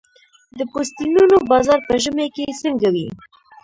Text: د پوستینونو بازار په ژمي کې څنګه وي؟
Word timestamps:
د 0.57 0.59
پوستینونو 0.71 1.35
بازار 1.51 1.79
په 1.87 1.93
ژمي 2.03 2.27
کې 2.35 2.57
څنګه 2.61 2.87
وي؟ 2.93 3.07